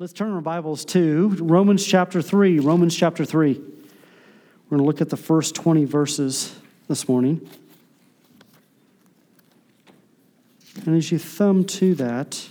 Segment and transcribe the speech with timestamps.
[0.00, 2.60] Let's turn our Bibles to Romans chapter 3.
[2.60, 3.54] Romans chapter 3.
[3.54, 3.60] We're
[4.70, 6.54] going to look at the first 20 verses
[6.86, 7.40] this morning.
[10.86, 12.48] And as you thumb to that,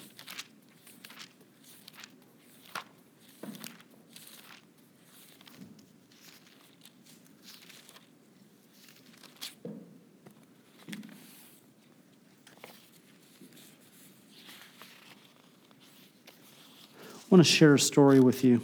[17.38, 18.59] want to share a story with you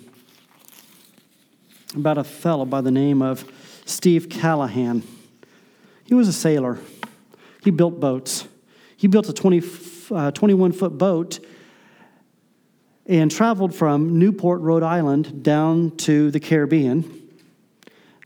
[1.95, 3.45] about a fellow by the name of
[3.85, 5.03] Steve Callahan.
[6.05, 6.79] He was a sailor,
[7.63, 8.47] he built boats.
[8.97, 9.61] He built a 20,
[10.09, 11.39] uh, 21 foot boat
[13.05, 17.29] and traveled from Newport, Rhode Island, down to the Caribbean.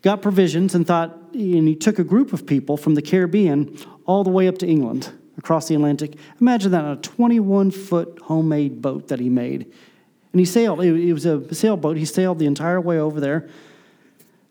[0.02, 4.24] Got provisions and thought, and he took a group of people from the Caribbean all
[4.24, 6.16] the way up to England, across the Atlantic.
[6.40, 9.74] Imagine that on a 21 foot homemade boat that he made.
[10.34, 10.84] And he sailed.
[10.84, 11.98] It was a sailboat.
[11.98, 13.50] He sailed the entire way over there.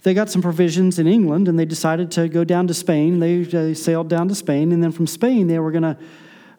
[0.03, 3.19] They got some provisions in England and they decided to go down to Spain.
[3.19, 4.73] They, they sailed down to Spain.
[4.73, 5.99] And then from Spain, they were going to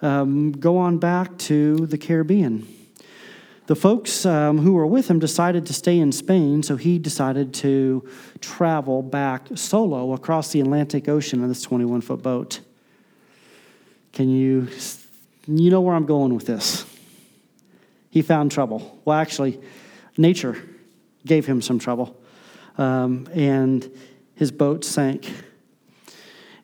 [0.02, 2.68] um, go on back to the Caribbean.
[3.68, 7.54] The folks um, who were with him decided to stay in Spain, so he decided
[7.56, 8.08] to
[8.40, 12.62] travel back solo across the Atlantic Ocean in this 21 foot boat.
[14.14, 14.70] Can you,
[15.48, 16.86] you know where I'm going with this?
[18.10, 19.02] He found trouble.
[19.06, 19.60] Well, actually,
[20.18, 20.58] nature
[21.26, 22.20] gave him some trouble,
[22.78, 23.90] um, and
[24.36, 25.32] his boat sank.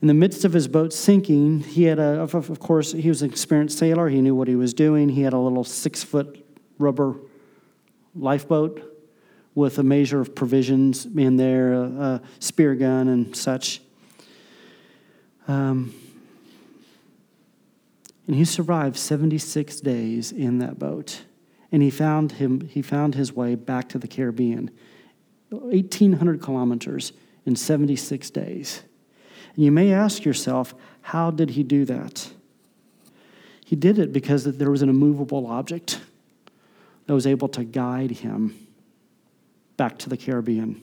[0.02, 3.30] In the midst of his boat sinking, he had a, of course, he was an
[3.30, 4.10] experienced sailor.
[4.10, 5.10] He knew what he was doing.
[5.10, 6.46] He had a little six foot
[6.78, 7.16] rubber
[8.16, 8.90] lifeboat
[9.56, 13.82] with a measure of provisions in there, a, a spear gun, and such.
[15.48, 15.94] Um,
[18.28, 21.24] and he survived 76 days in that boat
[21.74, 24.72] and he found him he found his way back to the Caribbean
[25.50, 27.14] 1800 kilometers
[27.46, 28.84] in 76 days.
[29.56, 32.32] And you may ask yourself how did he do that?
[33.66, 36.00] He did it because there was an immovable object
[37.08, 38.56] that was able to guide him
[39.76, 40.82] back to the Caribbean.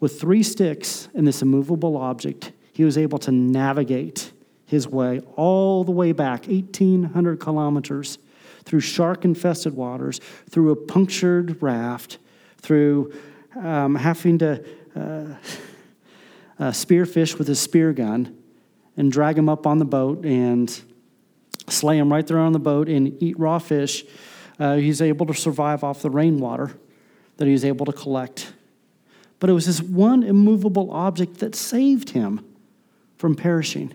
[0.00, 4.32] With three sticks and this immovable object he was able to navigate
[4.66, 8.18] his way all the way back 1800 kilometers
[8.68, 10.20] through shark infested waters,
[10.50, 12.18] through a punctured raft,
[12.58, 13.10] through
[13.56, 14.62] um, having to
[14.94, 15.34] uh,
[16.58, 18.36] uh, spearfish with a spear gun
[18.98, 20.82] and drag him up on the boat and
[21.66, 24.04] slay him right there on the boat and eat raw fish.
[24.58, 26.78] Uh, he's able to survive off the rainwater
[27.38, 28.52] that he was able to collect.
[29.40, 32.44] But it was this one immovable object that saved him
[33.16, 33.94] from perishing.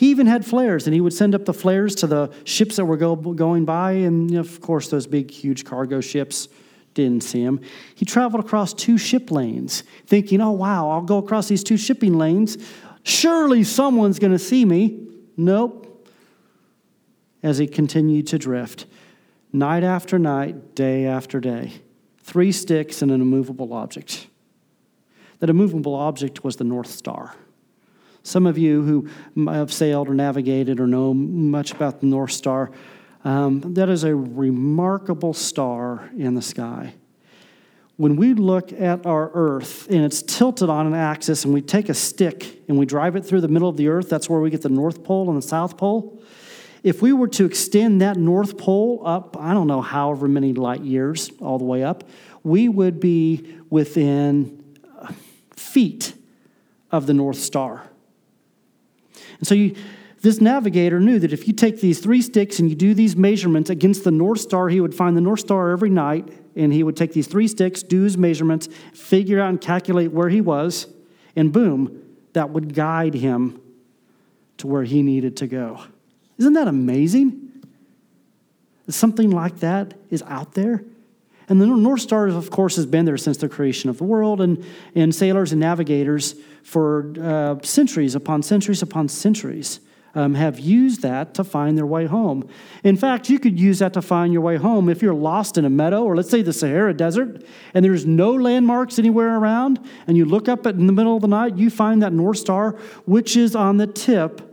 [0.00, 2.86] He even had flares, and he would send up the flares to the ships that
[2.86, 3.92] were go, going by.
[3.92, 6.48] And of course, those big, huge cargo ships
[6.94, 7.60] didn't see him.
[7.94, 12.16] He traveled across two ship lanes, thinking, oh, wow, I'll go across these two shipping
[12.16, 12.56] lanes.
[13.02, 15.06] Surely someone's going to see me.
[15.36, 16.08] Nope.
[17.42, 18.86] As he continued to drift,
[19.52, 21.74] night after night, day after day,
[22.22, 24.28] three sticks and an immovable object.
[25.40, 27.34] That immovable object was the North Star.
[28.30, 28.82] Some of you
[29.34, 32.70] who have sailed or navigated or know much about the North Star,
[33.24, 36.94] um, that is a remarkable star in the sky.
[37.96, 41.88] When we look at our Earth and it's tilted on an axis, and we take
[41.88, 44.48] a stick and we drive it through the middle of the Earth, that's where we
[44.48, 46.22] get the North Pole and the South Pole.
[46.84, 50.82] If we were to extend that North Pole up, I don't know however many light
[50.82, 52.04] years all the way up,
[52.44, 54.78] we would be within
[55.56, 56.14] feet
[56.92, 57.89] of the North Star.
[59.40, 59.74] And so you,
[60.22, 63.70] this navigator knew that if you take these three sticks and you do these measurements
[63.70, 66.96] against the North Star, he would find the North Star every night, and he would
[66.96, 70.86] take these three sticks, do his measurements, figure out and calculate where he was,
[71.34, 72.02] and boom,
[72.34, 73.60] that would guide him
[74.58, 75.82] to where he needed to go.
[76.38, 77.64] Isn't that amazing?
[78.88, 80.84] Something like that is out there.
[81.50, 84.40] And the North Star, of course, has been there since the creation of the world,
[84.40, 84.64] and,
[84.94, 89.80] and sailors and navigators for uh, centuries upon centuries upon centuries
[90.14, 92.48] um, have used that to find their way home.
[92.84, 95.64] In fact, you could use that to find your way home if you're lost in
[95.64, 97.44] a meadow, or let's say the Sahara Desert,
[97.74, 101.28] and there's no landmarks anywhere around, and you look up in the middle of the
[101.28, 102.72] night, you find that North Star,
[103.06, 104.46] which is on the tip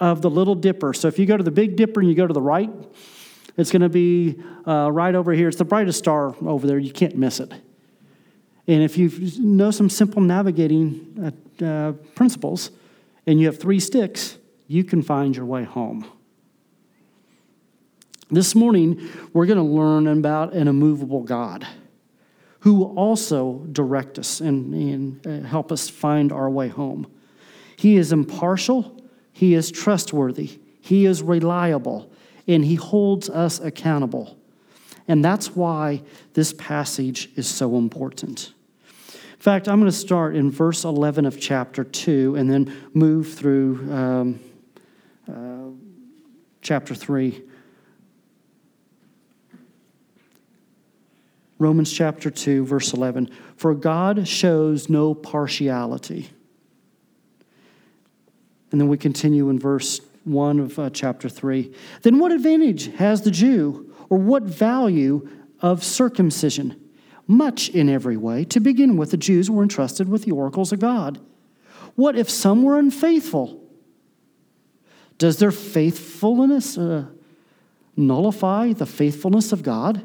[0.00, 0.94] of the Little Dipper.
[0.94, 2.70] So if you go to the Big Dipper and you go to the right,
[3.56, 5.48] it's going to be uh, right over here.
[5.48, 6.78] It's the brightest star over there.
[6.78, 7.52] You can't miss it.
[8.66, 12.70] And if you know some simple navigating uh, uh, principles
[13.26, 16.08] and you have three sticks, you can find your way home.
[18.30, 21.66] This morning, we're going to learn about an immovable God
[22.60, 27.10] who will also direct us and, and uh, help us find our way home.
[27.76, 29.02] He is impartial,
[29.32, 32.09] He is trustworthy, He is reliable,
[32.54, 34.36] and He holds us accountable.
[35.08, 36.02] And that's why
[36.34, 38.52] this passage is so important.
[39.12, 43.32] In fact, I'm going to start in verse 11 of chapter 2 and then move
[43.32, 44.40] through um,
[45.28, 45.70] uh,
[46.60, 47.42] chapter 3.
[51.58, 53.30] Romans chapter 2, verse 11.
[53.56, 56.30] For God shows no partiality.
[58.72, 61.72] And then we continue in verse 1 of uh, chapter 3.
[62.02, 65.28] Then what advantage has the Jew, or what value
[65.60, 66.80] of circumcision?
[67.26, 68.44] Much in every way.
[68.44, 71.20] To begin with, the Jews were entrusted with the oracles of God.
[71.94, 73.62] What if some were unfaithful?
[75.18, 77.06] Does their faithfulness uh,
[77.96, 80.04] nullify the faithfulness of God?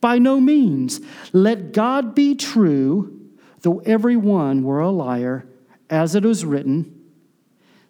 [0.00, 1.00] By no means.
[1.32, 3.28] Let God be true,
[3.60, 5.46] though every one were a liar,
[5.90, 7.01] as it is written,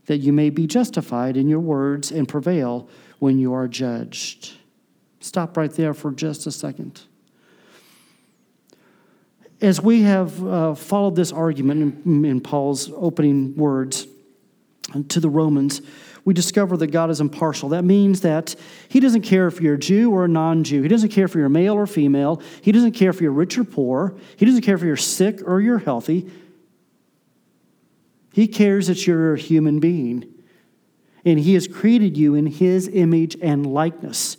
[0.06, 2.88] that you may be justified in your words and prevail
[3.18, 4.54] when you are judged.
[5.20, 7.02] Stop right there for just a second.
[9.60, 14.08] As we have uh, followed this argument in, in Paul's opening words
[15.08, 15.80] to the Romans,
[16.24, 17.68] we discover that God is impartial.
[17.68, 18.56] That means that
[18.88, 20.82] He doesn't care if you're a Jew or a non Jew.
[20.82, 22.42] He doesn't care if you're male or female.
[22.60, 24.16] He doesn't care if you're rich or poor.
[24.36, 26.30] He doesn't care if you're sick or you're healthy.
[28.32, 30.24] He cares that you're a human being.
[31.24, 34.36] And He has created you in His image and likeness.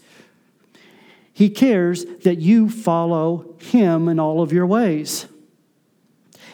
[1.31, 5.27] He cares that you follow Him in all of your ways.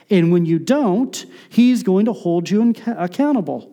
[0.10, 3.72] And when you don't, He's going to hold you accountable.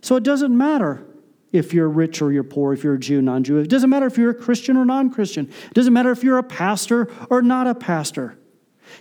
[0.00, 1.04] So it doesn't matter
[1.52, 3.58] if you're rich or you're poor, if you're a Jew, non Jew.
[3.58, 5.46] It doesn't matter if you're a Christian or non Christian.
[5.66, 8.38] It doesn't matter if you're a pastor or not a pastor.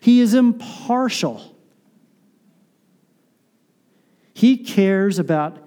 [0.01, 1.55] He is impartial.
[4.39, 5.57] He cares about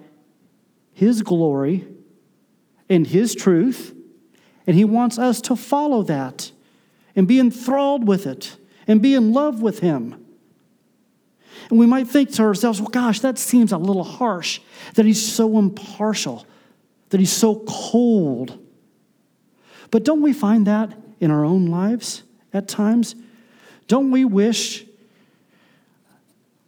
[0.93, 1.87] His glory
[2.89, 3.95] and His truth,
[4.65, 6.51] and He wants us to follow that
[7.15, 10.25] and be enthralled with it and be in love with Him.
[11.69, 14.59] And we might think to ourselves, well, gosh, that seems a little harsh
[14.95, 16.43] that he's so impartial,
[17.09, 18.57] that he's so cold.
[19.91, 23.13] But don't we find that in our own lives at times?
[23.87, 24.87] Don't we wish,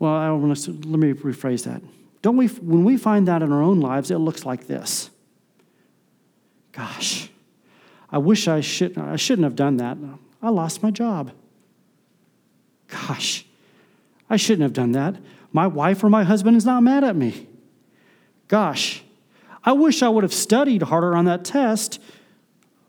[0.05, 1.81] well, I want to, let me rephrase that.
[2.21, 5.09] Don't we, when we find that in our own lives, it looks like this.
[6.71, 7.29] Gosh,
[8.11, 9.97] I wish I should I shouldn't have done that.
[10.41, 11.31] I lost my job.
[12.87, 13.45] Gosh,
[14.29, 15.15] I shouldn't have done that.
[15.51, 17.47] My wife or my husband is not mad at me.
[18.47, 19.03] Gosh,
[19.63, 21.99] I wish I would have studied harder on that test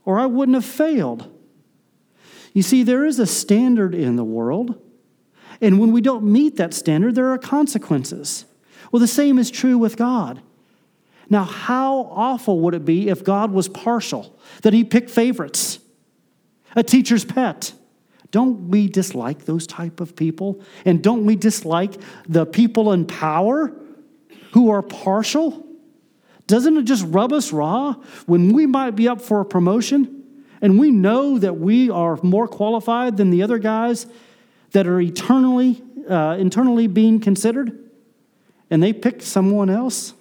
[0.04, 1.32] or I wouldn't have failed.
[2.52, 4.78] You see, there is a standard in the world,
[5.60, 8.44] and when we don't meet that standard, there are consequences.
[8.90, 10.40] Well, the same is true with God.
[11.28, 15.78] Now, how awful would it be if God was partial, that He picked favorites,
[16.74, 17.72] a teacher's pet?
[18.30, 20.60] Don't we dislike those type of people?
[20.84, 21.94] And don't we dislike
[22.28, 23.72] the people in power
[24.52, 25.64] who are partial?
[26.46, 27.94] Doesn't it just rub us raw
[28.26, 30.24] when we might be up for a promotion
[30.60, 34.06] and we know that we are more qualified than the other guys
[34.76, 37.78] that are eternally, uh, internally being considered
[38.68, 40.12] and they pick someone else?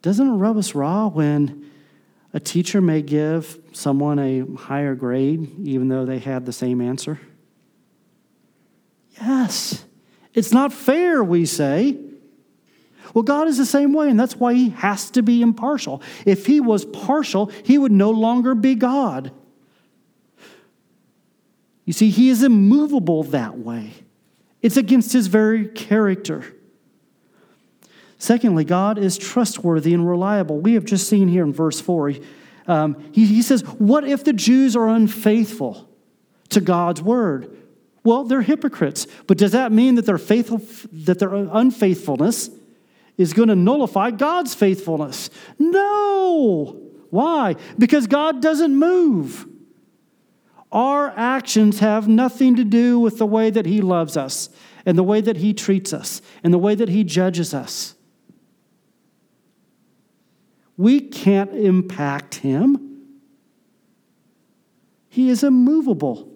[0.00, 1.70] Doesn't it rub us raw when
[2.32, 7.20] a teacher may give someone a higher grade even though they had the same answer?
[9.20, 9.84] Yes.
[10.32, 11.98] It's not fair, we say.
[13.12, 16.00] Well, God is the same way, and that's why He has to be impartial.
[16.24, 19.32] If He was partial, He would no longer be God.
[21.92, 23.92] You see, He is immovable that way,
[24.62, 26.42] it's against His very character.
[28.16, 30.58] Secondly, God is trustworthy and reliable.
[30.58, 32.14] We have just seen here in verse 4,
[32.66, 35.86] um, he, he says, What if the Jews are unfaithful
[36.48, 37.54] to God's word?
[38.04, 39.06] Well, they're hypocrites.
[39.26, 42.48] But does that mean that their, faithful, that their unfaithfulness
[43.18, 45.28] is going to nullify God's faithfulness?
[45.58, 46.80] No.
[47.10, 47.56] Why?
[47.76, 49.46] Because God doesn't move.
[50.72, 54.48] Our actions have nothing to do with the way that He loves us
[54.84, 57.94] and the way that He treats us and the way that He judges us.
[60.76, 63.04] We can't impact him.
[65.08, 66.28] He is immovable.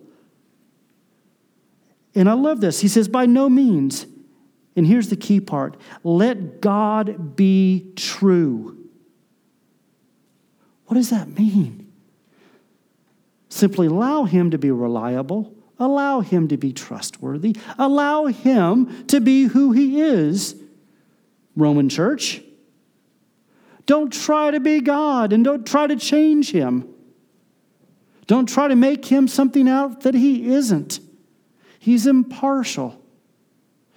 [2.15, 2.81] And I love this.
[2.81, 4.07] He says, by no means,
[4.77, 8.77] and here's the key part let God be true.
[10.87, 11.86] What does that mean?
[13.57, 19.45] Simply allow him to be reliable, allow him to be trustworthy, allow him to be
[19.45, 20.55] who he is.
[21.57, 22.43] Roman church,
[23.87, 26.87] don't try to be God and don't try to change him.
[28.27, 31.01] Don't try to make him something out that he isn't.
[31.79, 33.01] He's impartial.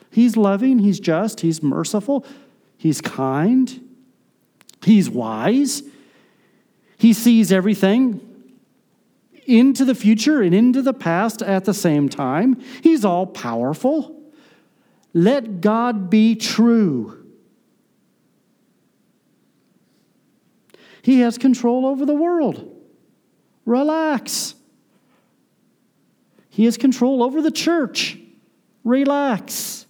[0.10, 2.26] He's loving, he's just, he's merciful,
[2.78, 3.82] he's kind,
[4.86, 5.84] he's wise.
[6.98, 8.29] He sees everything
[9.50, 12.62] into the future and into the past at the same time.
[12.82, 14.16] He's all powerful.
[15.14, 17.26] Let God be true.
[21.02, 22.76] He has control over the world.
[23.66, 24.54] Relax.
[26.50, 28.18] He has control over the church.
[28.84, 29.88] Relax.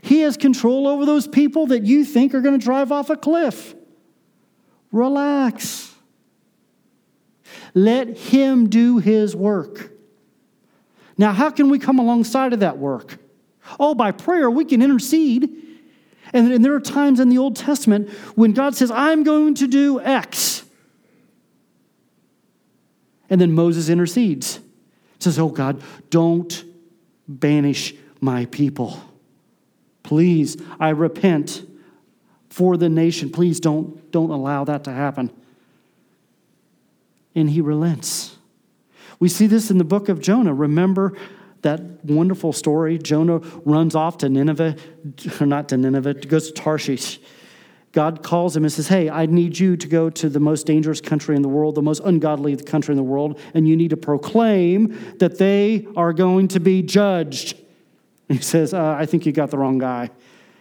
[0.00, 3.16] He has control over those people that you think are going to drive off a
[3.16, 3.74] cliff.
[4.92, 5.94] Relax.
[7.78, 9.92] Let Him do His work.
[11.16, 13.18] Now, how can we come alongside of that work?
[13.78, 15.50] Oh, by prayer, we can intercede.
[16.32, 20.00] And, there are times in the Old Testament when God says, I'm going to do
[20.00, 20.64] X.
[23.30, 24.60] And then Moses intercedes.
[25.20, 26.64] Says, Oh God, don't
[27.26, 29.00] banish my people.
[30.02, 31.64] Please, I repent
[32.48, 33.30] for the nation.
[33.30, 35.30] Please don't, don't allow that to happen.
[37.38, 38.36] And he relents.
[39.20, 40.52] We see this in the book of Jonah.
[40.52, 41.16] Remember
[41.62, 42.98] that wonderful story?
[42.98, 44.74] Jonah runs off to Nineveh,
[45.40, 47.20] or not to Nineveh, goes to Tarshish.
[47.92, 51.00] God calls him and says, Hey, I need you to go to the most dangerous
[51.00, 53.96] country in the world, the most ungodly country in the world, and you need to
[53.96, 57.56] proclaim that they are going to be judged.
[58.28, 60.10] And he says, uh, I think you got the wrong guy.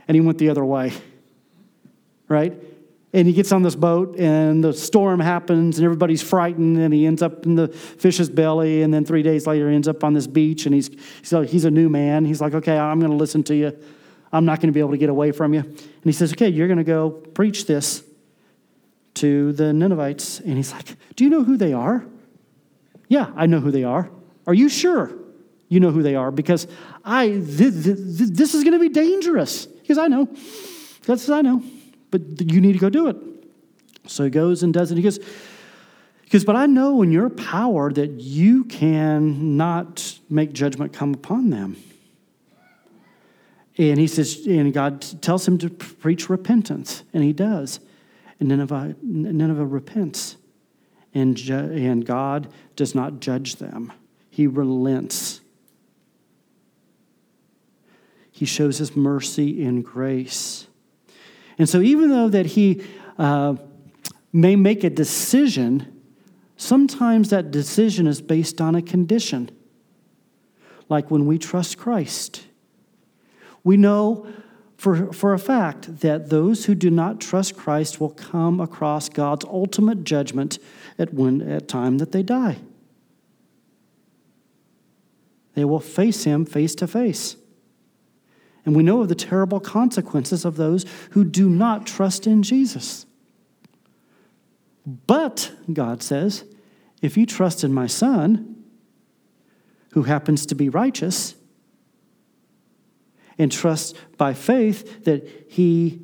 [0.07, 0.93] And he went the other way.
[2.29, 2.53] Right?
[3.17, 7.07] And he gets on this boat, and the storm happens, and everybody's frightened, and he
[7.07, 8.83] ends up in the fish's belly.
[8.83, 10.91] And then three days later, he ends up on this beach, and he's,
[11.23, 12.25] so he's a new man.
[12.25, 13.75] He's like, Okay, I'm going to listen to you.
[14.31, 15.61] I'm not going to be able to get away from you.
[15.61, 18.03] And he says, Okay, you're going to go preach this
[19.15, 20.39] to the Ninevites.
[20.41, 22.05] And he's like, Do you know who they are?
[23.07, 24.11] Yeah, I know who they are.
[24.45, 25.11] Are you sure
[25.69, 26.29] you know who they are?
[26.29, 26.67] Because
[27.03, 29.65] I, th- th- th- this is going to be dangerous.
[29.65, 30.29] Because I know.
[31.07, 31.63] That's I know
[32.11, 32.21] but
[32.51, 33.17] you need to go do it.
[34.05, 34.97] So he goes and does it.
[34.97, 35.19] He goes,
[36.23, 41.49] because, but I know in your power that you can not make judgment come upon
[41.49, 41.77] them.
[43.77, 47.79] And he says, and God tells him to preach repentance, and he does.
[48.39, 50.35] And Nineveh, Nineveh repents,
[51.13, 53.93] and, ju- and God does not judge them,
[54.29, 55.41] he relents.
[58.31, 60.67] He shows his mercy and grace.
[61.57, 62.83] And so, even though that he
[63.17, 63.55] uh,
[64.31, 66.01] may make a decision,
[66.55, 69.49] sometimes that decision is based on a condition.
[70.89, 72.45] Like when we trust Christ,
[73.63, 74.27] we know
[74.77, 79.43] for, for a fact that those who do not trust Christ will come across God's
[79.45, 80.59] ultimate judgment
[80.99, 82.57] at when at time that they die.
[85.55, 87.35] They will face him face to face.
[88.67, 93.05] And we know of the terrible consequences of those who do not trust in Jesus.
[94.85, 96.43] But, God says,
[97.01, 98.65] if you trust in my Son,
[99.93, 101.35] who happens to be righteous,
[103.37, 106.01] and trust by faith that he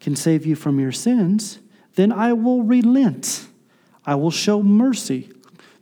[0.00, 1.58] can save you from your sins,
[1.96, 3.46] then I will relent.
[4.06, 5.30] I will show mercy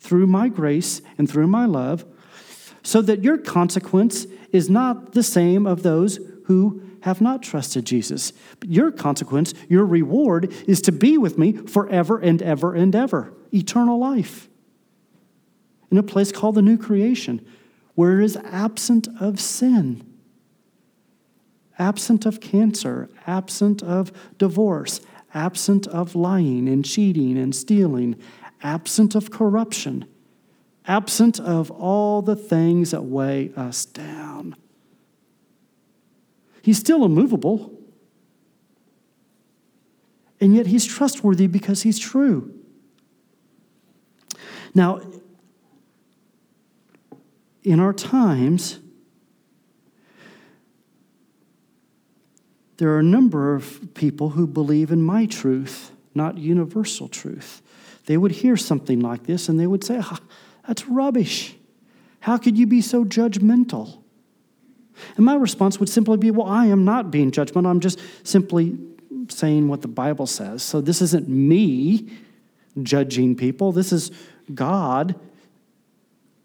[0.00, 2.04] through my grace and through my love,
[2.82, 8.32] so that your consequence is not the same of those who have not trusted Jesus.
[8.60, 13.32] But your consequence, your reward, is to be with me forever and ever and ever,
[13.52, 14.48] eternal life,
[15.90, 17.44] in a place called the new creation,
[17.94, 20.04] where it is absent of sin,
[21.78, 25.00] absent of cancer, absent of divorce,
[25.34, 28.16] absent of lying and cheating and stealing,
[28.62, 30.06] absent of corruption
[30.86, 34.56] absent of all the things that weigh us down.
[36.62, 37.72] He's still immovable,
[40.40, 42.52] and yet he's trustworthy because he's true.
[44.74, 45.00] Now,
[47.62, 48.78] in our times,
[52.78, 57.62] there are a number of people who believe in my truth, not universal truth.
[58.06, 60.18] They would hear something like this and they would say, ah,
[60.66, 61.56] that's rubbish.
[62.20, 64.02] How could you be so judgmental?
[65.16, 67.66] And my response would simply be, Well, I am not being judgmental.
[67.66, 68.78] I'm just simply
[69.28, 70.62] saying what the Bible says.
[70.62, 72.08] So this isn't me
[72.82, 73.72] judging people.
[73.72, 74.10] This is
[74.54, 75.18] God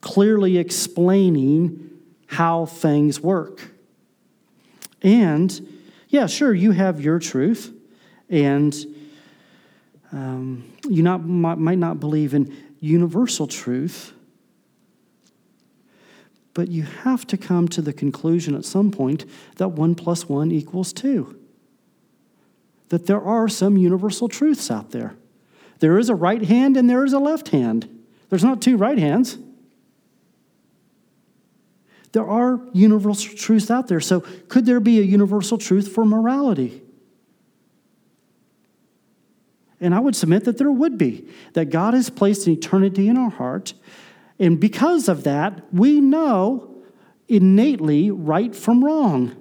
[0.02, 1.90] clearly explaining
[2.28, 3.72] how things work.
[5.02, 7.74] And yeah, sure, you have your truth,
[8.30, 8.76] and
[10.12, 14.14] um, you not, might not believe in universal truth,
[16.54, 19.26] but you have to come to the conclusion at some point
[19.58, 21.38] that one plus one equals two.
[22.90, 25.16] That there are some universal truths out there.
[25.80, 27.88] There is a right hand and there is a left hand.
[28.30, 29.38] There's not two right hands.
[32.14, 34.00] There are universal truths out there.
[34.00, 36.82] So, could there be a universal truth for morality?
[39.80, 43.18] And I would submit that there would be, that God has placed an eternity in
[43.18, 43.74] our heart.
[44.40, 46.76] And because of that, we know
[47.28, 49.36] innately right from wrong.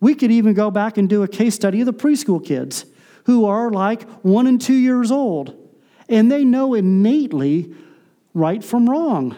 [0.00, 2.86] We could even go back and do a case study of the preschool kids
[3.24, 5.56] who are like one and two years old,
[6.08, 7.72] and they know innately
[8.32, 9.36] right from wrong,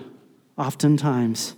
[0.57, 1.57] oftentimes.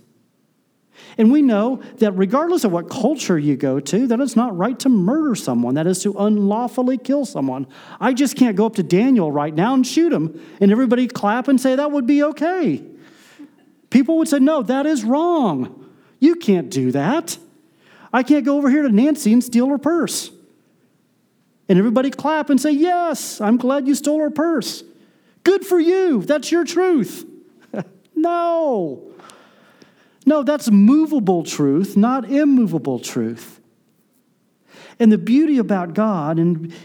[1.17, 4.77] And we know that regardless of what culture you go to, that it's not right
[4.79, 7.67] to murder someone, that is to unlawfully kill someone.
[7.99, 11.47] I just can't go up to Daniel right now and shoot him, and everybody clap
[11.47, 12.83] and say that would be okay.
[13.89, 15.89] People would say, no, that is wrong.
[16.19, 17.37] You can't do that.
[18.11, 20.31] I can't go over here to Nancy and steal her purse.
[21.67, 24.83] And everybody clap and say, yes, I'm glad you stole her purse.
[25.43, 26.21] Good for you.
[26.21, 27.25] That's your truth.
[28.15, 29.14] no.
[30.25, 33.61] No, that's movable truth, not immovable truth.
[34.99, 36.39] And the beauty about God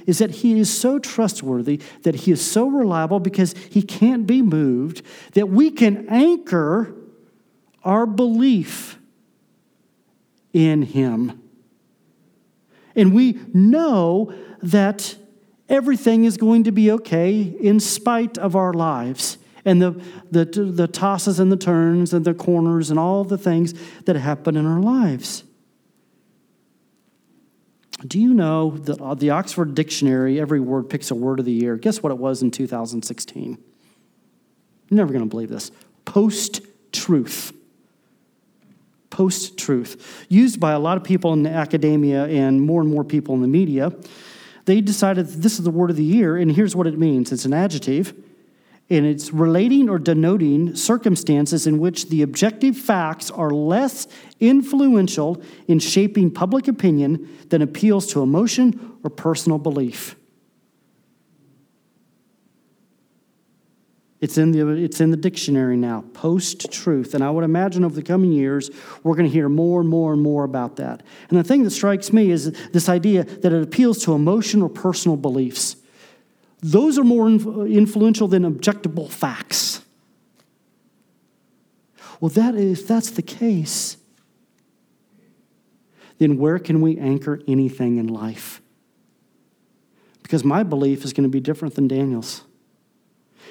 [0.07, 4.43] is that He is so trustworthy, that He is so reliable because He can't be
[4.43, 6.95] moved, that we can anchor
[7.85, 8.99] our belief
[10.53, 11.41] in Him.
[12.97, 15.17] And we know that
[15.69, 19.93] everything is going to be okay in spite of our lives and the,
[20.31, 24.57] the, the tosses and the turns and the corners and all the things that happen
[24.57, 25.45] in our lives.
[28.07, 31.53] Do you know that uh, the Oxford Dictionary, every word picks a word of the
[31.53, 31.77] year?
[31.77, 33.59] Guess what it was in 2016?
[34.89, 35.71] You're never going to believe this.
[36.07, 37.53] Post truth.
[39.11, 40.27] Post truth.
[40.29, 43.49] Used by a lot of people in academia and more and more people in the
[43.49, 43.93] media.
[44.65, 47.45] They decided this is the word of the year, and here's what it means it's
[47.45, 48.15] an adjective
[48.91, 54.09] and it's relating or denoting circumstances in which the objective facts are less
[54.41, 60.17] influential in shaping public opinion than appeals to emotion or personal belief.
[64.21, 67.15] It's in the, it's in the dictionary now, post truth.
[67.15, 68.71] And I would imagine over the coming years,
[69.03, 71.03] we're going to hear more and more and more about that.
[71.31, 74.69] And the thing that strikes me is this idea that it appeals to emotion or
[74.69, 75.77] personal beliefs.
[76.63, 79.83] Those are more uh, influential than objectable facts.
[82.21, 83.97] Well, that if that's the case,
[86.19, 88.61] then where can we anchor anything in life?
[90.23, 92.43] Because my belief is going to be different than Daniel's.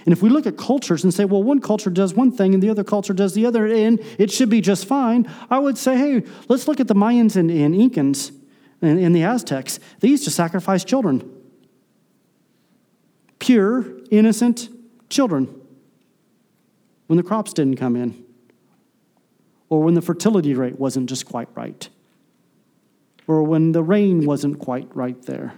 [0.05, 2.61] And if we look at cultures and say, well, one culture does one thing and
[2.61, 5.97] the other culture does the other, and it should be just fine, I would say,
[5.97, 8.31] hey, let's look at the Mayans and, and Incans
[8.81, 9.79] and, and the Aztecs.
[9.99, 11.38] They used to sacrifice children
[13.39, 14.69] pure, innocent
[15.09, 15.53] children
[17.07, 18.23] when the crops didn't come in
[19.69, 21.89] or when the fertility rate wasn't just quite right
[23.27, 25.53] or when the rain wasn't quite right there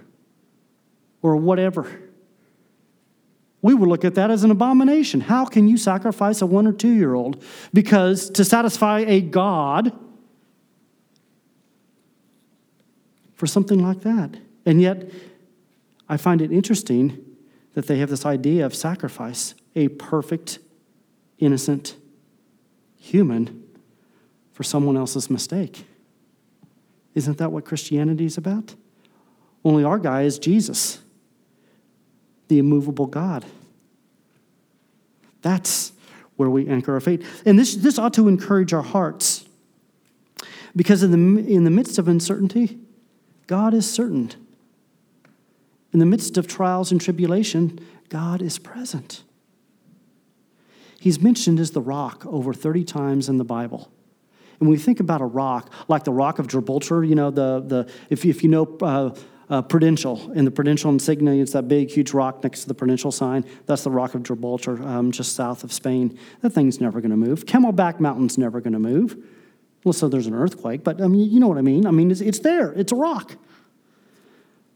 [1.20, 2.00] or whatever.
[3.60, 5.20] We would look at that as an abomination.
[5.20, 7.42] How can you sacrifice a one or two year old?
[7.72, 9.92] Because to satisfy a God
[13.34, 14.36] for something like that.
[14.66, 15.10] And yet,
[16.08, 17.31] I find it interesting
[17.74, 20.58] that they have this idea of sacrifice, a perfect,
[21.38, 21.96] innocent
[22.98, 23.64] human
[24.52, 25.84] for someone else's mistake.
[27.14, 28.74] Isn't that what Christianity is about?
[29.64, 31.00] Only our guy is Jesus,
[32.48, 33.44] the immovable God.
[35.40, 35.92] That's
[36.36, 37.42] where we anchor our faith.
[37.44, 39.46] And this, this ought to encourage our hearts.
[40.74, 42.78] Because in the, in the midst of uncertainty,
[43.46, 44.32] God is certain.
[45.92, 47.78] In the midst of trials and tribulation,
[48.08, 49.22] God is present.
[50.98, 53.90] He's mentioned as the rock over 30 times in the Bible.
[54.60, 57.60] And when we think about a rock, like the rock of Gibraltar, you know, the,
[57.60, 59.10] the, if, if you know uh,
[59.50, 63.10] uh, Prudential, in the Prudential insignia, it's that big, huge rock next to the Prudential
[63.10, 63.44] sign.
[63.66, 66.16] That's the rock of Gibraltar, um, just south of Spain.
[66.40, 67.44] That thing's never going to move.
[67.44, 69.16] Camelback Mountain's never going to move.
[69.84, 71.86] Well, so there's an earthquake, but I mean, you know what I mean.
[71.86, 73.36] I mean, it's, it's there, it's a rock.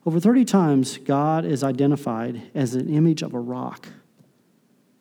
[0.06, 3.88] Over 30 times, God is identified as an image of a rock.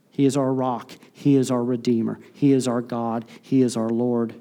[0.10, 0.94] He is our rock.
[1.14, 2.20] He is our Redeemer.
[2.34, 3.24] He is our God.
[3.40, 4.34] He is our Lord.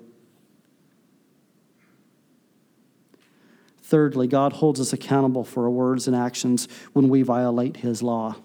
[3.83, 8.37] Thirdly, God holds us accountable for our words and actions when we violate His law.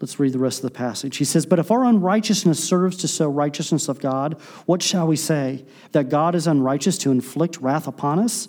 [0.00, 1.16] Let's read the rest of the passage.
[1.16, 4.34] He says, But if our unrighteousness serves to show righteousness of God,
[4.66, 5.64] what shall we say?
[5.90, 8.48] That God is unrighteous to inflict wrath upon us?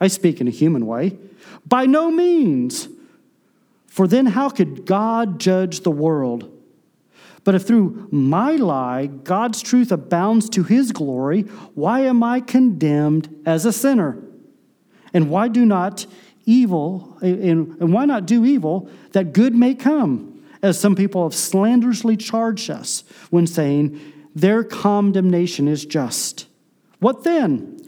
[0.00, 1.18] I speak in a human way.
[1.66, 2.88] By no means.
[3.86, 6.56] For then how could God judge the world?
[7.42, 11.42] But if through my lie God's truth abounds to his glory,
[11.74, 14.22] why am I condemned as a sinner?
[15.12, 16.06] And why do not
[16.46, 20.30] evil, and, why not do evil that good may come?
[20.62, 24.00] as some people have slanderously charged us when saying
[24.34, 26.46] their condemnation is just.
[26.98, 27.79] What then?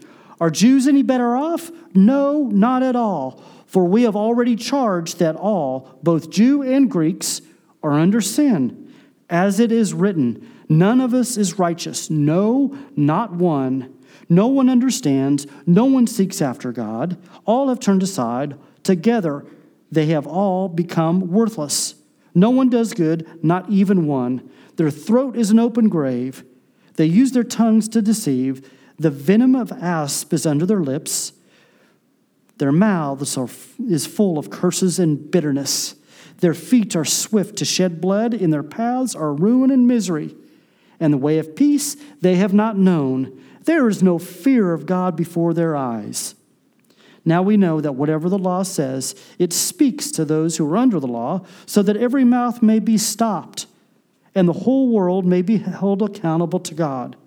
[0.43, 1.71] Are Jews any better off?
[1.93, 3.41] No, not at all.
[3.65, 7.39] For we have already charged that all, both Jew and Greeks,
[7.81, 8.93] are under sin.
[9.29, 13.95] As it is written, none of us is righteous, no, not one.
[14.27, 17.17] No one understands, no one seeks after God.
[17.45, 18.57] All have turned aside.
[18.83, 19.45] Together,
[19.93, 21.95] they have all become worthless.
[22.35, 24.49] No one does good, not even one.
[24.75, 26.43] Their throat is an open grave.
[26.95, 28.69] They use their tongues to deceive.
[29.03, 31.33] The venom of asp is under their lips.
[32.57, 33.49] Their mouths are,
[33.85, 35.95] is full of curses and bitterness.
[36.39, 38.33] Their feet are swift to shed blood.
[38.33, 40.37] In their paths are ruin and misery.
[41.01, 43.37] And the way of peace they have not known.
[43.65, 46.35] There is no fear of God before their eyes.
[47.25, 51.01] Now we know that whatever the law says, it speaks to those who are under
[51.01, 53.65] the law, so that every mouth may be stopped
[54.33, 57.17] and the whole world may be held accountable to God.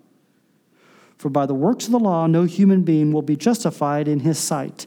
[1.17, 4.39] For by the works of the law, no human being will be justified in his
[4.39, 4.87] sight,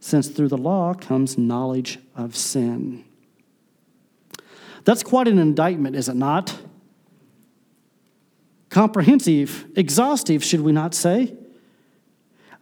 [0.00, 3.04] since through the law comes knowledge of sin.
[4.84, 6.56] That's quite an indictment, is it not?
[8.68, 11.34] Comprehensive, exhaustive, should we not say?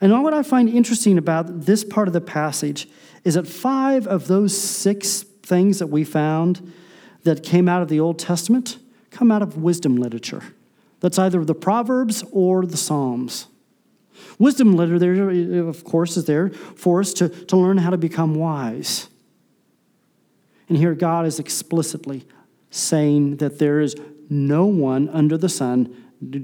[0.00, 2.88] And what I find interesting about this part of the passage
[3.24, 6.72] is that five of those six things that we found
[7.24, 8.78] that came out of the Old Testament
[9.10, 10.42] come out of wisdom literature.
[11.04, 13.48] That's either the Proverbs or the Psalms.
[14.38, 19.10] Wisdom literature, of course, is there for us to, to learn how to become wise.
[20.66, 22.26] And here God is explicitly
[22.70, 23.94] saying that there is
[24.30, 25.94] no one under the sun,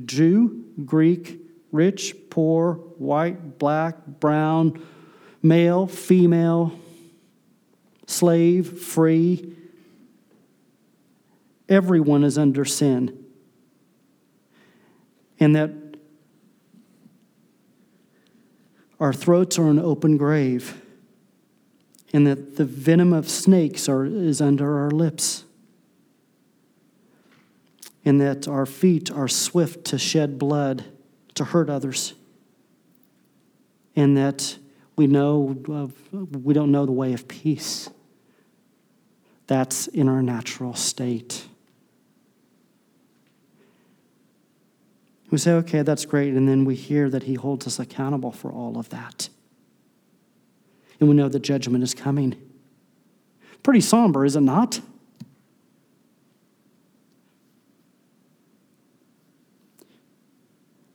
[0.04, 1.40] Jew, Greek,
[1.72, 4.78] rich, poor, white, black, brown,
[5.42, 6.78] male, female,
[8.06, 9.56] slave, free.
[11.66, 13.19] Everyone is under sin.
[15.40, 15.70] And that
[19.00, 20.82] our throats are an open grave,
[22.12, 25.44] and that the venom of snakes are, is under our lips,
[28.04, 30.84] and that our feet are swift to shed blood
[31.34, 32.14] to hurt others.
[33.96, 34.56] And that
[34.96, 35.56] we know
[36.12, 37.88] we don't know the way of peace.
[39.46, 41.46] That's in our natural state.
[45.30, 46.34] We say, okay, that's great.
[46.34, 49.28] And then we hear that he holds us accountable for all of that.
[50.98, 52.36] And we know that judgment is coming.
[53.62, 54.80] Pretty somber, is it not?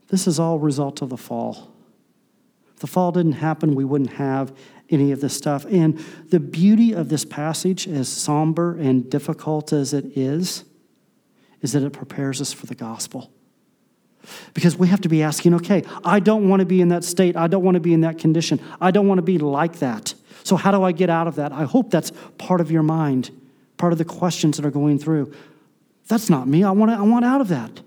[0.09, 1.71] This is all result of the fall.
[2.73, 4.55] If the fall didn't happen, we wouldn't have
[4.89, 5.65] any of this stuff.
[5.65, 5.97] And
[6.29, 10.65] the beauty of this passage, as somber and difficult as it is,
[11.61, 13.31] is that it prepares us for the gospel.
[14.53, 17.35] Because we have to be asking, okay, I don't want to be in that state.
[17.35, 18.59] I don't want to be in that condition.
[18.81, 20.13] I don't want to be like that.
[20.43, 21.51] So, how do I get out of that?
[21.51, 23.31] I hope that's part of your mind,
[23.77, 25.33] part of the questions that are going through.
[26.07, 26.63] That's not me.
[26.63, 27.81] I want, to, I want out of that.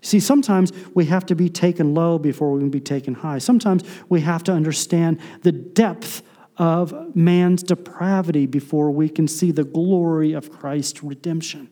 [0.00, 3.38] See, sometimes we have to be taken low before we can be taken high.
[3.38, 6.22] Sometimes we have to understand the depth
[6.58, 11.70] of man's depravity before we can see the glory of Christ's redemption.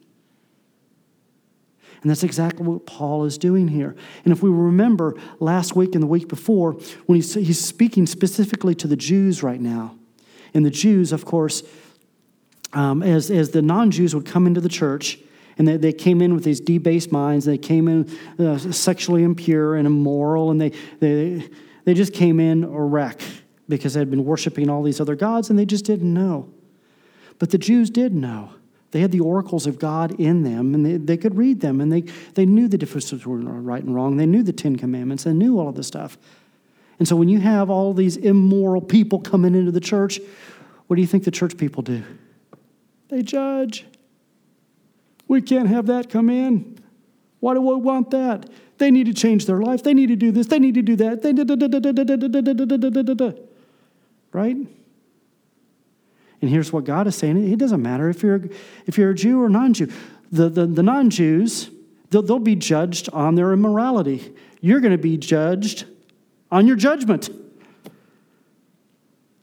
[2.02, 3.94] And that's exactly what Paul is doing here.
[4.24, 6.72] And if we remember last week and the week before,
[7.06, 9.96] when he's, he's speaking specifically to the Jews right now,
[10.52, 11.62] and the Jews, of course,
[12.72, 15.18] um, as, as the non Jews would come into the church,
[15.58, 17.44] and they, they came in with these debased minds.
[17.44, 21.48] They came in uh, sexually impure and immoral, and they, they,
[21.84, 23.20] they just came in a wreck
[23.68, 26.50] because they had been worshiping all these other gods and they just didn't know.
[27.38, 28.50] But the Jews did know.
[28.92, 31.90] They had the oracles of God in them, and they, they could read them, and
[31.90, 32.02] they,
[32.34, 34.18] they knew the differences between right and wrong.
[34.18, 36.18] They knew the Ten Commandments, they knew all of this stuff.
[36.98, 40.20] And so when you have all these immoral people coming into the church,
[40.86, 42.04] what do you think the church people do?
[43.08, 43.86] They judge.
[45.26, 46.78] We can't have that come in.
[47.40, 48.48] Why do we want that?
[48.76, 49.82] They need to change their life.
[49.82, 50.48] They need to do this.
[50.48, 51.22] They need to do that.
[51.22, 53.32] They da, da, da, da, da, da, da, da, da, da,
[54.32, 54.56] right?
[56.42, 58.42] And here's what God is saying it doesn't matter if you're,
[58.86, 59.90] if you're a Jew or non Jew.
[60.30, 61.70] The, the, the non Jews,
[62.10, 64.34] they'll, they'll be judged on their immorality.
[64.60, 65.84] You're going to be judged
[66.50, 67.30] on your judgment.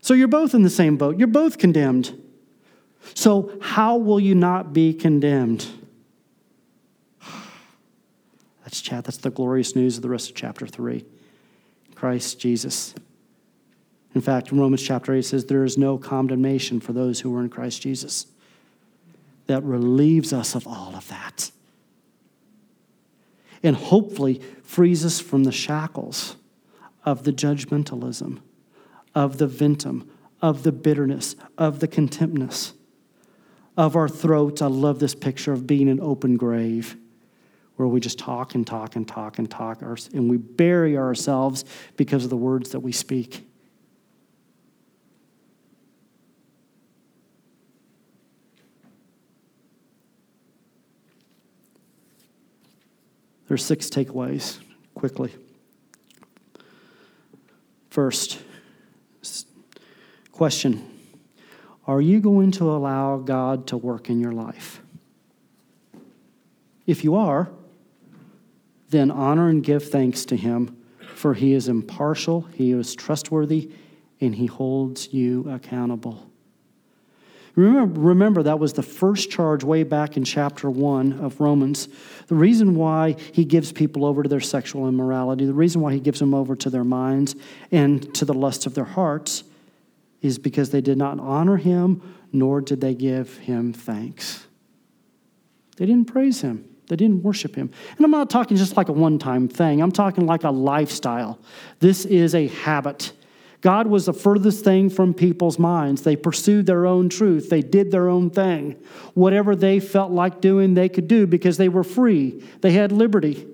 [0.02, 1.18] So you're both in the same boat.
[1.18, 2.16] You're both condemned.
[3.16, 5.68] So, how will you not be condemned?
[8.64, 9.06] That's chat.
[9.06, 11.06] That's the glorious news of the rest of chapter 3.
[11.96, 12.94] Christ Jesus.
[14.15, 17.41] In fact, in Romans chapter 8 says, There is no condemnation for those who are
[17.41, 18.26] in Christ Jesus.
[19.48, 21.52] That relieves us of all of that.
[23.62, 26.38] And hopefully frees us from the shackles
[27.04, 28.39] of the judgmentalism,
[29.13, 30.08] of the ventum,
[30.41, 32.74] of the bitterness, of the contemptness,
[33.76, 34.62] of our throats.
[34.62, 36.95] I love this picture of being an open grave
[37.76, 41.63] where we just talk and talk and talk and talk, and we bury ourselves
[41.95, 43.49] because of the words that we speak.
[53.50, 54.60] There's six takeaways
[54.94, 55.34] quickly.
[57.90, 58.40] First,
[60.32, 60.88] question
[61.88, 64.82] Are you going to allow God to work in your life?
[66.86, 67.50] If you are,
[68.90, 70.78] then honor and give thanks to Him,
[71.16, 73.72] for He is impartial, He is trustworthy,
[74.22, 76.29] and He holds you accountable.
[77.60, 81.89] Remember, remember, that was the first charge way back in chapter 1 of Romans.
[82.28, 86.00] The reason why he gives people over to their sexual immorality, the reason why he
[86.00, 87.36] gives them over to their minds
[87.69, 89.43] and to the lust of their hearts,
[90.22, 94.48] is because they did not honor him, nor did they give him thanks.
[95.76, 96.63] They didn't praise him.
[96.88, 97.72] They didn't worship him.
[97.98, 101.39] And I'm not talking just like a one time thing, I'm talking like a lifestyle.
[101.80, 103.12] This is a habit.
[103.62, 106.04] God was the furthest thing from people's minds.
[106.04, 108.78] They pursued their own truth, they did their own thing.
[109.13, 113.45] Whatever they felt like doing, they could do because they were free, they had liberty.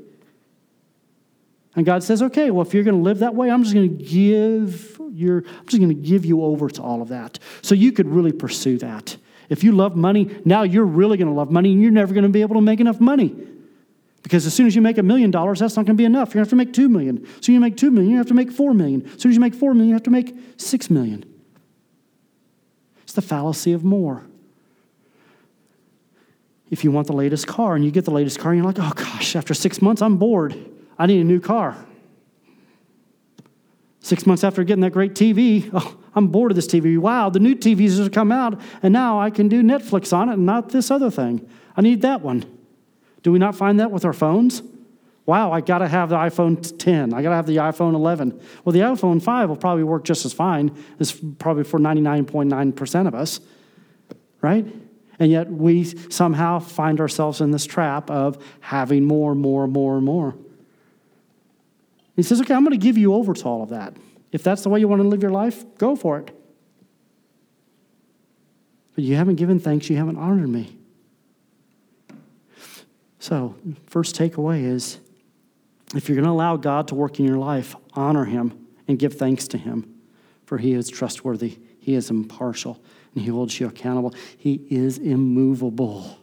[1.76, 3.98] And God says, okay, well, if you're going to live that way, I'm just going
[3.98, 7.38] to give your, I'm just going to give you over to all of that.
[7.62, 9.18] So you could really pursue that.
[9.50, 12.24] If you love money, now you're really going to love money and you're never going
[12.24, 13.36] to be able to make enough money.
[14.26, 16.34] Because as soon as you make a million dollars, that's not going to be enough.
[16.34, 17.28] You have to make two million.
[17.42, 19.06] So you make two million, you have to make four million.
[19.06, 21.24] As soon as you make four million, you have to make six million.
[23.04, 24.26] It's the fallacy of more.
[26.72, 28.80] If you want the latest car and you get the latest car, and you're like,
[28.80, 30.58] oh gosh, after six months, I'm bored.
[30.98, 31.78] I need a new car.
[34.00, 36.98] Six months after getting that great TV, oh, I'm bored of this TV.
[36.98, 40.34] Wow, the new TVs have come out, and now I can do Netflix on it
[40.34, 41.48] and not this other thing.
[41.78, 42.55] I need that one.
[43.26, 44.62] Do we not find that with our phones?
[45.26, 47.12] Wow, I got to have the iPhone 10.
[47.12, 48.40] I got to have the iPhone 11.
[48.64, 53.16] Well, the iPhone 5 will probably work just as fine as probably for 99.9% of
[53.16, 53.40] us,
[54.44, 54.64] right?
[55.18, 60.36] And yet we somehow find ourselves in this trap of having more, more, more, more.
[62.16, 63.98] He says, okay, I'm going to give you over to all of that.
[64.32, 66.30] If that's the way you want to live your life, go for it.
[68.94, 70.78] But you haven't given thanks, you haven't honored me.
[73.26, 73.56] So,
[73.88, 75.00] first takeaway is
[75.96, 79.16] if you're going to allow God to work in your life, honor Him and give
[79.16, 79.96] thanks to Him,
[80.46, 82.80] for He is trustworthy, He is impartial,
[83.16, 84.14] and He holds you accountable.
[84.38, 86.20] He is immovable.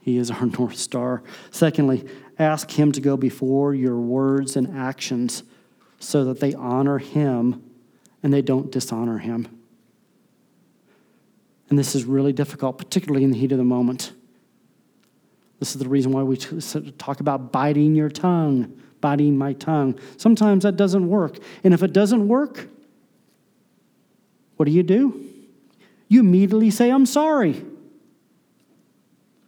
[0.00, 1.22] He is our North Star.
[1.52, 2.04] Secondly,
[2.36, 5.44] ask Him to go before your words and actions
[6.00, 7.62] so that they honor Him
[8.24, 9.46] and they don't dishonor Him.
[11.68, 14.12] And this is really difficult, particularly in the heat of the moment.
[15.60, 19.98] This is the reason why we talk about biting your tongue, biting my tongue.
[20.16, 21.38] Sometimes that doesn't work.
[21.62, 22.66] And if it doesn't work,
[24.56, 25.26] what do you do?
[26.08, 27.62] You immediately say, I'm sorry.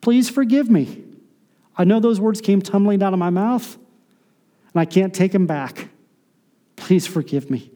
[0.03, 1.03] Please forgive me.
[1.77, 3.75] I know those words came tumbling out of my mouth,
[4.72, 5.88] and I can't take them back.
[6.77, 7.70] Please forgive me.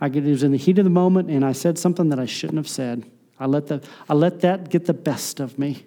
[0.00, 2.18] I get, it was in the heat of the moment, and I said something that
[2.18, 3.04] I shouldn't have said.
[3.38, 5.84] I let, the, I let that get the best of me.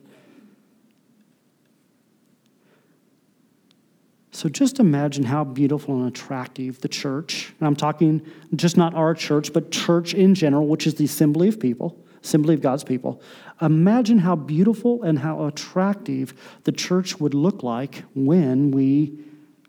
[4.36, 8.22] So just imagine how beautiful and attractive the church, and I'm talking
[8.54, 12.54] just not our church, but church in general, which is the assembly of people, assembly
[12.54, 13.22] of God's people.
[13.62, 16.34] Imagine how beautiful and how attractive
[16.66, 19.18] the church would look like when we,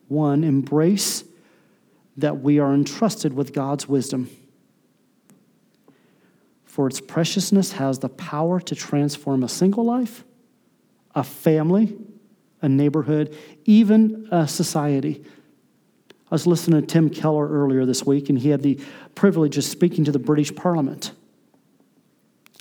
[0.09, 1.23] one, embrace
[2.17, 4.29] that we are entrusted with God's wisdom.
[6.77, 10.25] for its preciousness has the power to transform a single life,
[11.15, 11.97] a family,
[12.63, 15.25] a neighborhood, even a society.
[16.31, 18.81] I was listening to Tim Keller earlier this week, and he had the
[19.15, 21.13] privilege of speaking to the British Parliament.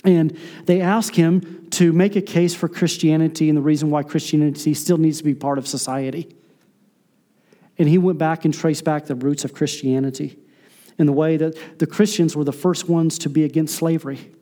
[0.04, 4.72] And they asked him to make a case for Christianity and the reason why Christianity
[4.74, 6.36] still needs to be part of society.
[7.76, 10.38] And he went back and traced back the roots of Christianity
[10.98, 14.32] in the way that the Christians were the first ones to be against slavery.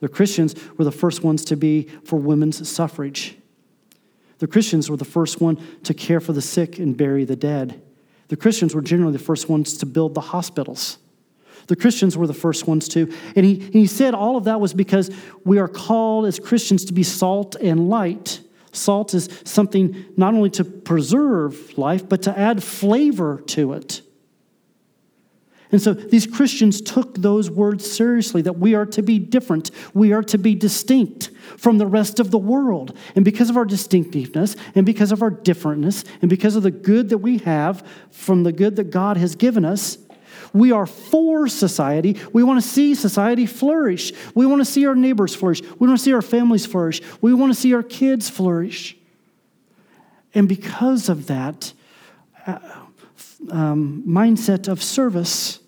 [0.00, 3.38] The Christians were the first ones to be for women's suffrage.
[4.38, 7.80] The Christians were the first one to care for the sick and bury the dead.
[8.28, 10.98] The Christians were generally the first ones to build the hospitals.
[11.66, 13.12] The Christians were the first ones to.
[13.36, 15.10] And he, he said all of that was because
[15.44, 18.40] we are called as Christians to be salt and light.
[18.72, 24.02] Salt is something not only to preserve life, but to add flavor to it.
[25.72, 30.12] And so these Christians took those words seriously that we are to be different, we
[30.12, 32.96] are to be distinct from the rest of the world.
[33.16, 37.08] And because of our distinctiveness, and because of our differentness, and because of the good
[37.08, 39.98] that we have from the good that God has given us,
[40.52, 42.16] we are for society.
[42.32, 44.12] We want to see society flourish.
[44.34, 45.62] We want to see our neighbors flourish.
[45.62, 47.02] We want to see our families flourish.
[47.20, 48.96] We want to see our kids flourish.
[50.32, 51.72] And because of that
[52.46, 52.58] uh,
[53.50, 55.60] um, mindset of service,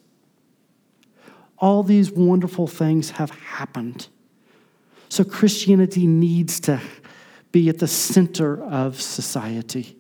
[1.58, 4.08] all these wonderful things have happened.
[5.08, 6.80] So Christianity needs to
[7.52, 9.96] be at the center of society.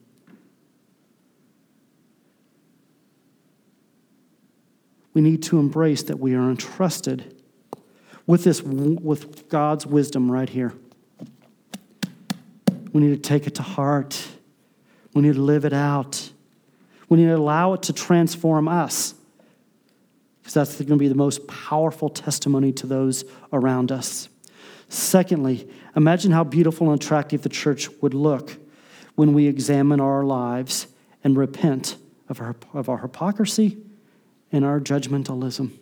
[5.14, 7.34] We need to embrace that we are entrusted
[8.26, 10.74] with this with God's wisdom right here.
[12.92, 14.28] We need to take it to heart.
[15.14, 16.30] We need to live it out.
[17.08, 19.14] We need to allow it to transform us
[20.40, 24.28] because that's going to be the most powerful testimony to those around us.
[24.88, 28.56] Secondly, imagine how beautiful and attractive the church would look
[29.16, 30.86] when we examine our lives
[31.24, 31.96] and repent
[32.28, 33.78] of our, of our hypocrisy
[34.52, 35.72] and our judgmentalism.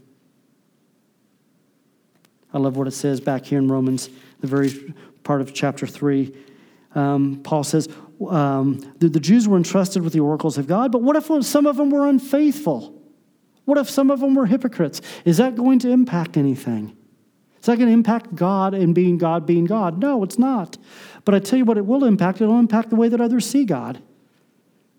[2.52, 4.08] I love what it says back here in Romans,
[4.40, 6.34] the very part of chapter 3.
[6.94, 7.88] Um, Paul says,
[8.28, 11.66] um, the, the Jews were entrusted with the oracles of God, but what if some
[11.66, 12.94] of them were unfaithful?
[13.64, 15.00] What if some of them were hypocrites?
[15.24, 16.96] Is that going to impact anything?
[17.60, 19.98] Is that going to impact God and being God being God?
[19.98, 20.76] No, it's not.
[21.24, 22.42] But I tell you what, it will impact.
[22.42, 24.02] It'll impact the way that others see God.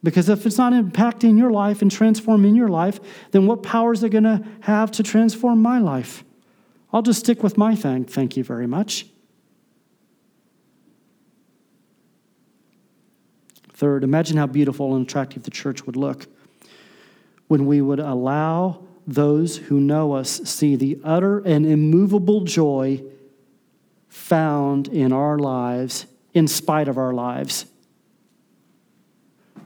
[0.02, 3.00] Because if it's not impacting your life and transforming your life,
[3.32, 6.24] then what power is it going to have to transform my life?
[6.92, 8.06] I'll just stick with my thing.
[8.06, 9.08] Thank you very much.
[13.76, 16.28] Third, imagine how beautiful and attractive the church would look
[17.48, 23.04] when we would allow those who know us see the utter and immovable joy
[24.08, 27.66] found in our lives in spite of our lives.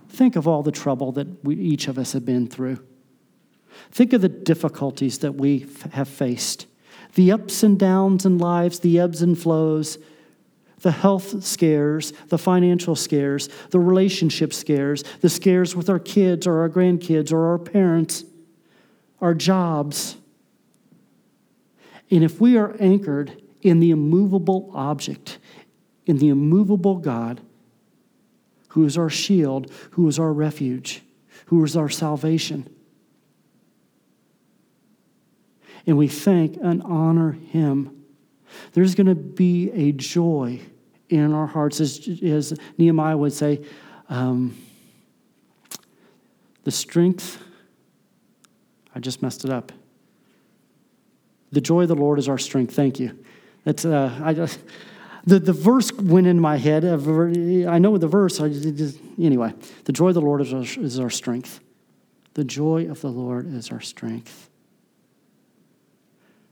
[0.09, 2.83] Think of all the trouble that we, each of us have been through.
[3.91, 6.65] Think of the difficulties that we have faced,
[7.13, 9.99] the ups and downs in lives, the ebbs and flows,
[10.79, 16.59] the health scares, the financial scares, the relationship scares, the scares with our kids or
[16.59, 18.23] our grandkids or our parents,
[19.21, 20.15] our jobs.
[22.09, 25.37] And if we are anchored in the immovable object,
[26.05, 27.41] in the immovable God,
[28.69, 31.01] who is our shield, who is our refuge,
[31.47, 32.69] who is our salvation,
[35.85, 37.99] and we thank and honor him
[38.73, 40.59] there's going to be a joy
[41.09, 43.65] in our hearts, as, as Nehemiah would say,
[44.09, 44.55] um,
[46.63, 47.43] the strength.
[48.95, 49.71] I just messed it up.
[51.51, 52.75] The joy of the Lord is our strength.
[52.75, 53.17] Thank you.
[53.63, 54.59] That's uh, I just,
[55.25, 56.85] the the verse went in my head.
[56.85, 58.39] I know the verse.
[58.39, 59.53] I just, anyway,
[59.85, 61.59] the joy of the Lord is our, is our strength.
[62.35, 64.49] The joy of the Lord is our strength.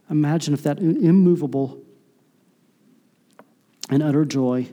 [0.09, 1.81] Imagine if that immovable
[3.89, 4.67] and utter joy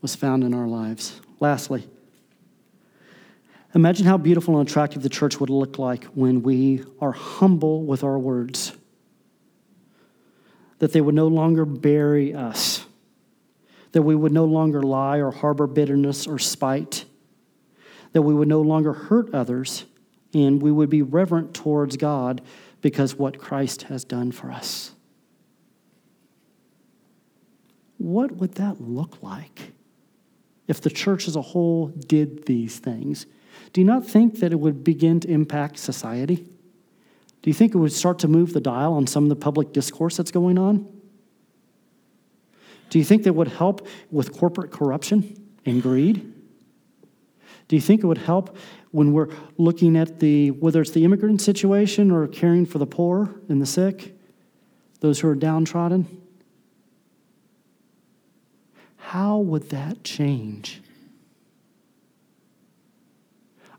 [0.00, 1.20] was found in our lives.
[1.40, 1.86] Lastly,
[3.74, 8.04] imagine how beautiful and attractive the church would look like when we are humble with
[8.04, 8.72] our words,
[10.78, 12.84] that they would no longer bury us,
[13.92, 17.04] that we would no longer lie or harbor bitterness or spite,
[18.12, 19.84] that we would no longer hurt others,
[20.32, 22.40] and we would be reverent towards God
[22.80, 24.93] because what Christ has done for us
[28.04, 29.72] what would that look like
[30.68, 33.24] if the church as a whole did these things?
[33.72, 36.36] Do you not think that it would begin to impact society?
[36.36, 39.72] Do you think it would start to move the dial on some of the public
[39.72, 40.86] discourse that's going on?
[42.90, 46.30] Do you think that would help with corporate corruption and greed?
[47.68, 48.58] Do you think it would help
[48.90, 53.34] when we're looking at the, whether it's the immigrant situation or caring for the poor
[53.48, 54.14] and the sick,
[55.00, 56.20] those who are downtrodden?
[59.04, 60.80] How would that change?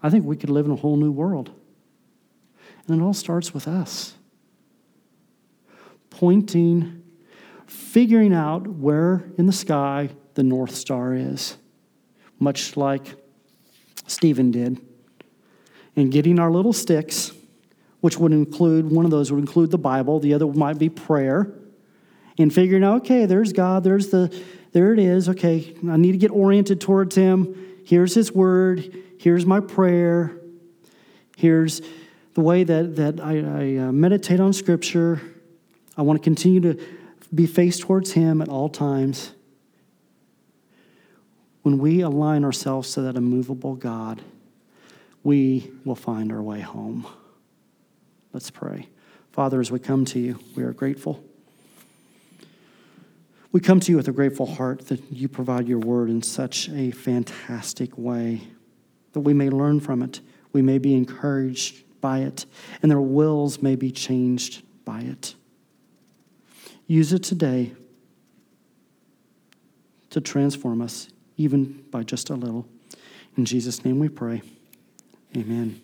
[0.02, 1.50] I think we could live in a whole new world.
[2.88, 4.14] And it all starts with us
[6.12, 7.02] pointing,
[7.66, 11.58] figuring out where in the sky the North Star is,
[12.40, 13.16] much like
[14.08, 14.80] Stephen did,
[15.96, 17.32] and getting our little sticks,
[18.00, 21.52] which would include one of those would include the Bible, the other might be prayer,
[22.38, 24.34] and figuring out, okay, there's God, there's the,
[24.76, 27.56] there it is, okay, I need to get oriented towards Him.
[27.86, 30.36] Here's His Word, here's my prayer,
[31.38, 31.82] here's
[32.34, 35.22] the way that, that I, I uh, meditate on Scripture.
[35.96, 36.78] I want to continue to
[37.34, 39.32] be faced towards Him at all times.
[41.62, 44.22] When we align ourselves to that immovable God,
[45.24, 47.08] we will find our way home.
[48.34, 48.90] Let's pray.
[49.32, 51.24] Father, as we come to you, we are grateful.
[53.56, 56.68] We come to you with a grateful heart that you provide your word in such
[56.68, 58.42] a fantastic way
[59.14, 60.20] that we may learn from it,
[60.52, 62.46] we may be encouraged by it,
[62.82, 65.36] and their wills may be changed by it.
[66.88, 67.72] Use it today
[70.10, 72.68] to transform us, even by just a little.
[73.38, 74.42] In Jesus' name we pray.
[75.34, 75.80] Amen.